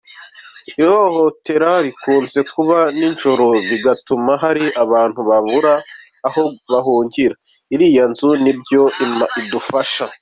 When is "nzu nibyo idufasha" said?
8.11-10.05